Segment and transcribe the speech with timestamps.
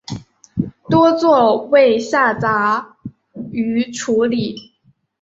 [0.89, 2.97] 多做为下杂
[3.51, 4.55] 鱼处理。